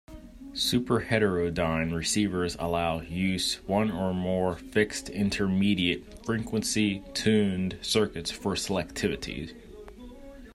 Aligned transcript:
Superheterodyne 0.53 1.95
receivers 1.95 2.55
allow 2.59 3.01
use 3.01 3.57
one 3.67 3.91
or 3.91 4.15
more 4.15 4.55
fixed 4.55 5.09
intermediate 5.09 6.25
frequency 6.25 7.03
tuned 7.13 7.77
circuits 7.83 8.31
for 8.31 8.55
selectivity. 8.55 9.53